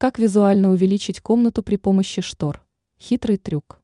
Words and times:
Как 0.00 0.20
визуально 0.20 0.70
увеличить 0.70 1.20
комнату 1.20 1.64
при 1.64 1.74
помощи 1.74 2.22
штор? 2.22 2.64
Хитрый 3.00 3.36
трюк. 3.36 3.82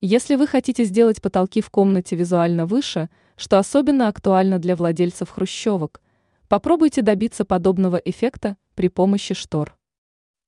Если 0.00 0.34
вы 0.34 0.46
хотите 0.46 0.84
сделать 0.84 1.20
потолки 1.20 1.60
в 1.60 1.68
комнате 1.68 2.16
визуально 2.16 2.64
выше, 2.64 3.10
что 3.36 3.58
особенно 3.58 4.08
актуально 4.08 4.58
для 4.58 4.74
владельцев 4.76 5.28
хрущевок, 5.28 6.00
попробуйте 6.48 7.02
добиться 7.02 7.44
подобного 7.44 7.96
эффекта 7.96 8.56
при 8.74 8.88
помощи 8.88 9.34
штор. 9.34 9.76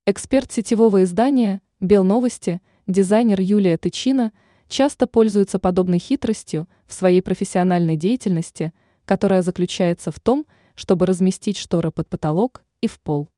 Эксперт 0.07 0.51
сетевого 0.51 1.03
издания 1.03 1.61
«Белновости», 1.79 2.63
дизайнер 2.87 3.39
Юлия 3.39 3.77
Тычина, 3.77 4.31
часто 4.67 5.05
пользуется 5.05 5.59
подобной 5.59 5.99
хитростью 5.99 6.67
в 6.87 6.93
своей 6.93 7.21
профессиональной 7.21 7.95
деятельности, 7.95 8.73
которая 9.05 9.43
заключается 9.43 10.11
в 10.11 10.19
том, 10.19 10.47
чтобы 10.73 11.05
разместить 11.05 11.57
шторы 11.57 11.91
под 11.91 12.09
потолок 12.09 12.63
и 12.81 12.87
в 12.87 12.99
пол. 13.01 13.29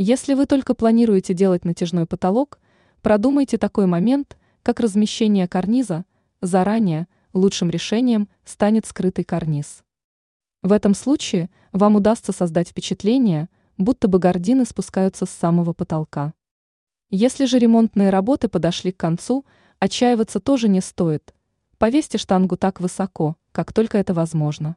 Если 0.00 0.34
вы 0.34 0.46
только 0.46 0.74
планируете 0.74 1.34
делать 1.34 1.64
натяжной 1.64 2.06
потолок, 2.06 2.60
продумайте 3.02 3.58
такой 3.58 3.86
момент, 3.86 4.38
как 4.62 4.78
размещение 4.78 5.48
карниза, 5.48 6.04
заранее 6.40 7.08
лучшим 7.32 7.68
решением 7.68 8.28
станет 8.44 8.86
скрытый 8.86 9.24
карниз. 9.24 9.82
В 10.62 10.70
этом 10.70 10.94
случае 10.94 11.50
вам 11.72 11.96
удастся 11.96 12.30
создать 12.30 12.68
впечатление, 12.68 13.48
будто 13.76 14.06
бы 14.06 14.20
гардины 14.20 14.64
спускаются 14.64 15.26
с 15.26 15.30
самого 15.30 15.72
потолка. 15.72 16.32
Если 17.10 17.44
же 17.46 17.58
ремонтные 17.58 18.10
работы 18.10 18.48
подошли 18.48 18.92
к 18.92 18.98
концу, 18.98 19.44
отчаиваться 19.80 20.38
тоже 20.38 20.68
не 20.68 20.80
стоит. 20.80 21.34
Повесьте 21.76 22.18
штангу 22.18 22.56
так 22.56 22.80
высоко, 22.80 23.34
как 23.50 23.72
только 23.72 23.98
это 23.98 24.14
возможно. 24.14 24.76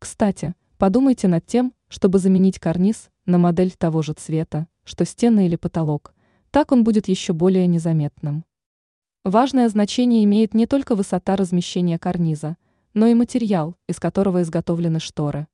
Кстати, 0.00 0.56
подумайте 0.78 1.28
над 1.28 1.46
тем, 1.46 1.72
чтобы 1.92 2.18
заменить 2.18 2.58
карниз 2.58 3.10
на 3.26 3.36
модель 3.36 3.72
того 3.72 4.00
же 4.00 4.14
цвета, 4.14 4.66
что 4.82 5.04
стены 5.04 5.44
или 5.44 5.56
потолок, 5.56 6.14
так 6.50 6.72
он 6.72 6.84
будет 6.84 7.06
еще 7.06 7.34
более 7.34 7.66
незаметным. 7.66 8.46
Важное 9.24 9.68
значение 9.68 10.24
имеет 10.24 10.54
не 10.54 10.66
только 10.66 10.94
высота 10.94 11.36
размещения 11.36 11.98
карниза, 11.98 12.56
но 12.94 13.08
и 13.08 13.14
материал, 13.14 13.76
из 13.90 14.00
которого 14.00 14.40
изготовлены 14.40 15.00
шторы. 15.00 15.48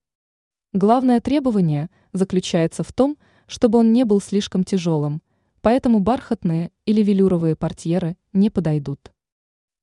Главное 0.72 1.20
требование 1.20 1.90
заключается 2.12 2.84
в 2.84 2.92
том, 2.92 3.18
чтобы 3.48 3.80
он 3.80 3.92
не 3.92 4.04
был 4.04 4.20
слишком 4.20 4.62
тяжелым, 4.62 5.22
поэтому 5.60 5.98
бархатные 5.98 6.70
или 6.86 7.02
велюровые 7.02 7.56
портьеры 7.56 8.16
не 8.32 8.48
подойдут. 8.48 9.10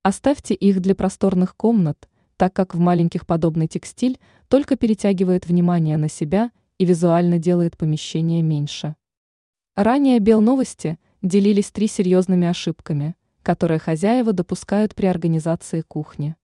Оставьте 0.03 0.53
их 0.53 0.79
для 0.79 0.95
просторных 0.95 1.57
комнат, 1.57 2.07
так 2.37 2.53
как 2.53 2.75
в 2.75 2.79
маленьких 2.79 3.27
подобный 3.27 3.67
текстиль 3.67 4.19
только 4.47 4.75
перетягивает 4.75 5.47
внимание 5.47 5.97
на 5.97 6.09
себя 6.09 6.51
и 6.77 6.85
визуально 6.85 7.39
делает 7.39 7.77
помещение 7.77 8.41
меньше. 8.41 8.95
Ранее 9.75 10.19
Белновости 10.19 10.99
делились 11.21 11.71
три 11.71 11.87
серьезными 11.87 12.47
ошибками, 12.47 13.15
которые 13.43 13.79
хозяева 13.79 14.33
допускают 14.33 14.95
при 14.95 15.07
организации 15.07 15.81
кухни. 15.81 16.35